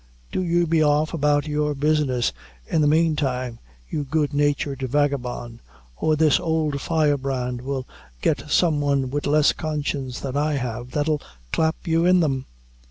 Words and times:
"Do 0.31 0.41
you 0.41 0.65
be 0.65 0.81
off 0.81 1.13
about 1.13 1.45
your 1.45 1.75
business, 1.75 2.33
in 2.65 2.81
the 2.81 2.87
mane 2.87 3.15
time, 3.15 3.59
you 3.87 4.03
good 4.03 4.33
natured 4.33 4.79
vagabone, 4.81 5.59
or 5.95 6.15
this 6.15 6.39
ould 6.39 6.81
fire 6.81 7.17
brand 7.17 7.61
will 7.61 7.87
get 8.19 8.49
some 8.49 8.81
one 8.81 9.11
wid 9.11 9.27
less 9.27 9.53
conscience 9.53 10.19
than 10.21 10.35
I 10.35 10.53
have, 10.53 10.89
that'll 10.89 11.21
clap 11.53 11.75
you 11.85 12.03
in 12.07 12.19
them." 12.19 12.47